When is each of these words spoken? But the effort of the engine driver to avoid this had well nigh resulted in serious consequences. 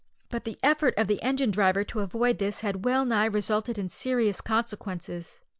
But 0.29 0.45
the 0.45 0.57
effort 0.63 0.95
of 0.97 1.05
the 1.05 1.21
engine 1.21 1.51
driver 1.51 1.83
to 1.83 1.99
avoid 1.99 2.39
this 2.39 2.61
had 2.61 2.85
well 2.85 3.05
nigh 3.05 3.25
resulted 3.25 3.77
in 3.77 3.91
serious 3.91 4.41
consequences. 4.41 5.41